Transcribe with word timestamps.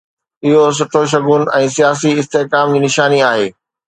اهو 0.51 0.61
سٺو 0.77 1.01
شگون 1.11 1.43
۽ 1.57 1.67
سياسي 1.75 2.11
استحڪام 2.23 2.65
جي 2.73 2.79
نشاني 2.87 3.19
آهي. 3.29 3.47